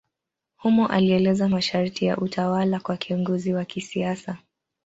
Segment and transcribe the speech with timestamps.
[0.57, 4.37] Humo alieleza masharti ya utawala kwa kiongozi wa kisiasa.